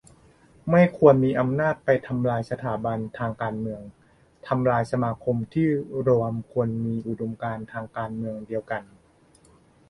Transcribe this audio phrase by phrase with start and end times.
[0.71, 3.81] ไม่ควรมีอำนาจไปทำลายสถาบันทางการเมือง
[4.47, 5.67] ทำลายสมาคมที่
[6.07, 8.83] รวมคนมีอุดมการณ์ทางการเมืองเดียวกัน